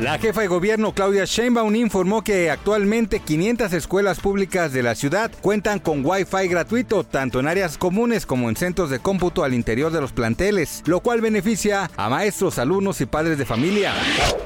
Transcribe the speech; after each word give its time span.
La 0.00 0.18
jefa 0.18 0.40
de 0.40 0.48
gobierno 0.48 0.92
Claudia 0.92 1.24
Sheinbaum 1.24 1.76
informó 1.76 2.24
que 2.24 2.50
actualmente 2.50 3.20
500 3.20 3.72
escuelas 3.74 4.18
públicas 4.18 4.72
de 4.72 4.82
la 4.82 4.96
ciudad 4.96 5.30
cuentan 5.40 5.78
con 5.78 6.04
Wi-Fi 6.04 6.48
gratuito 6.48 7.04
tanto 7.04 7.38
en 7.38 7.46
áreas 7.46 7.78
comunes 7.78 8.26
como 8.26 8.48
en 8.48 8.56
centros 8.56 8.90
de 8.90 8.98
cómputo 8.98 9.44
al 9.44 9.54
interior 9.54 9.92
de 9.92 10.00
los 10.00 10.10
planteles, 10.10 10.82
lo 10.86 10.98
cual 10.98 11.20
beneficia 11.20 11.92
a 11.96 12.08
maestros, 12.08 12.58
alumnos 12.58 13.00
y 13.00 13.06
padres 13.06 13.38
de 13.38 13.44
familia. 13.44 13.92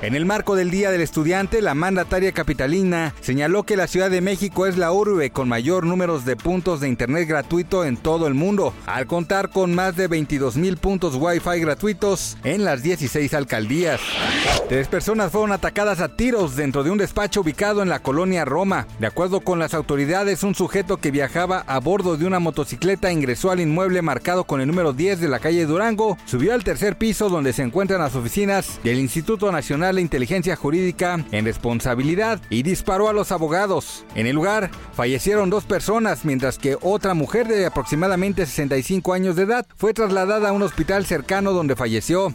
En 0.02 0.14
el 0.14 0.26
marco 0.26 0.54
del 0.54 0.70
Día 0.70 0.90
del 0.90 1.00
Estudiante, 1.00 1.62
la 1.62 1.74
mandataria 1.74 2.32
capitalina 2.32 3.14
señaló 3.22 3.62
que 3.62 3.78
la 3.78 3.86
Ciudad 3.86 4.10
de 4.10 4.20
México 4.20 4.66
es 4.66 4.76
la 4.76 4.92
urbe 4.92 5.30
con 5.30 5.48
mayor 5.48 5.86
número 5.86 6.20
de 6.20 6.36
puntos 6.36 6.80
de 6.80 6.88
internet 6.88 7.26
gratuito 7.26 7.86
en 7.86 7.96
todo 7.96 8.26
el 8.26 8.34
mundo, 8.34 8.74
al 8.84 9.06
contar 9.06 9.48
con 9.48 9.74
más 9.74 9.96
de 9.96 10.08
22 10.08 10.58
mil 10.58 10.76
puntos 10.76 11.14
Wi-Fi 11.14 11.58
gratuitos 11.58 12.36
en 12.44 12.64
las 12.64 12.82
16 12.82 13.32
alcaldías. 13.32 13.98
Tres 14.68 14.86
personas 14.88 15.32
fueron 15.32 15.37
atacadas 15.46 16.00
a 16.00 16.08
tiros 16.16 16.56
dentro 16.56 16.82
de 16.82 16.90
un 16.90 16.98
despacho 16.98 17.42
ubicado 17.42 17.82
en 17.82 17.88
la 17.88 18.00
colonia 18.02 18.44
Roma. 18.44 18.86
De 18.98 19.06
acuerdo 19.06 19.40
con 19.40 19.58
las 19.58 19.72
autoridades, 19.72 20.42
un 20.42 20.54
sujeto 20.54 20.96
que 20.96 21.12
viajaba 21.12 21.64
a 21.66 21.78
bordo 21.78 22.16
de 22.16 22.26
una 22.26 22.40
motocicleta 22.40 23.12
ingresó 23.12 23.50
al 23.50 23.60
inmueble 23.60 24.02
marcado 24.02 24.44
con 24.44 24.60
el 24.60 24.66
número 24.66 24.92
10 24.92 25.20
de 25.20 25.28
la 25.28 25.38
calle 25.38 25.64
Durango, 25.64 26.18
subió 26.24 26.54
al 26.54 26.64
tercer 26.64 26.98
piso 26.98 27.28
donde 27.28 27.52
se 27.52 27.62
encuentran 27.62 28.00
las 28.00 28.16
oficinas 28.16 28.80
del 28.82 28.98
Instituto 28.98 29.52
Nacional 29.52 29.96
de 29.96 30.02
Inteligencia 30.02 30.56
Jurídica 30.56 31.24
en 31.30 31.44
responsabilidad 31.44 32.40
y 32.50 32.64
disparó 32.64 33.08
a 33.08 33.12
los 33.12 33.30
abogados. 33.30 34.04
En 34.16 34.26
el 34.26 34.34
lugar 34.34 34.70
fallecieron 34.92 35.50
dos 35.50 35.64
personas, 35.64 36.24
mientras 36.24 36.58
que 36.58 36.76
otra 36.82 37.14
mujer 37.14 37.46
de 37.46 37.64
aproximadamente 37.64 38.44
65 38.44 39.12
años 39.12 39.36
de 39.36 39.44
edad 39.44 39.66
fue 39.76 39.94
trasladada 39.94 40.48
a 40.48 40.52
un 40.52 40.62
hospital 40.62 41.06
cercano 41.06 41.52
donde 41.52 41.76
falleció. 41.76 42.34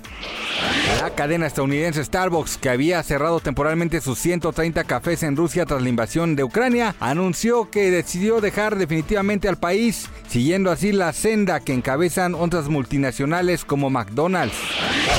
La 1.01 1.09
cadena 1.09 1.47
estadounidense 1.47 2.03
Starbucks, 2.03 2.57
que 2.57 2.69
cerrado 3.01 3.39
temporalmente 3.39 4.01
sus 4.01 4.19
130 4.19 4.83
cafés 4.83 5.23
en 5.23 5.35
Rusia 5.35 5.65
tras 5.65 5.81
la 5.81 5.89
invasión 5.89 6.35
de 6.35 6.43
Ucrania, 6.43 6.95
anunció 6.99 7.71
que 7.71 7.89
decidió 7.89 8.41
dejar 8.41 8.75
definitivamente 8.75 9.47
al 9.47 9.57
país, 9.57 10.09
siguiendo 10.27 10.69
así 10.69 10.91
la 10.91 11.13
senda 11.13 11.59
que 11.61 11.73
encabezan 11.73 12.35
otras 12.35 12.69
multinacionales 12.69 13.65
como 13.65 13.89
McDonald's. 13.89 14.57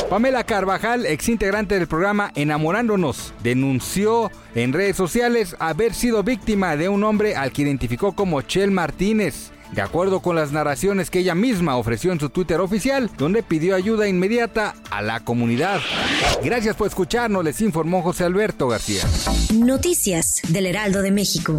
Pamela 0.09 0.45
Carvajal, 0.45 1.07
ex 1.07 1.29
integrante 1.29 1.75
del 1.75 1.89
programa 1.89 2.31
Enamorándonos, 2.35 3.33
denunció 3.43 4.31
en 4.55 4.73
redes 4.73 4.97
sociales 4.97 5.57
haber 5.59 5.95
sido 5.95 6.23
víctima 6.23 6.77
de 6.77 6.89
un 6.89 7.03
hombre 7.03 7.35
al 7.35 7.51
que 7.51 7.63
identificó 7.63 8.13
como 8.13 8.43
Chel 8.43 8.71
Martínez. 8.71 9.51
De 9.75 9.83
acuerdo 9.83 10.21
con 10.21 10.37
las 10.37 10.53
narraciones 10.53 11.11
que 11.11 11.19
ella 11.19 11.35
misma 11.35 11.77
ofreció 11.77 12.13
en 12.13 12.21
su 12.21 12.31
Twitter 12.31 12.61
oficial, 12.61 13.11
donde 13.19 13.43
pidió 13.43 13.75
ayuda 13.75 14.07
inmediata 14.07 14.77
a 14.89 15.03
la 15.03 15.19
comunidad. 15.21 15.81
Gracias 16.45 16.77
por 16.77 16.87
escucharnos, 16.87 17.43
les 17.43 17.61
informó 17.61 18.01
José 18.01 18.23
Alberto 18.23 18.69
García. 18.69 19.03
Noticias 19.53 20.43
del 20.49 20.67
Heraldo 20.67 21.03
de 21.03 21.11
México. 21.11 21.59